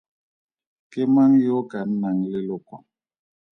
Ke 0.91 1.01
mang 1.15 1.33
yo 1.45 1.53
o 1.61 1.67
ka 1.71 1.79
nnang 1.89 2.19
leloko? 2.31 2.75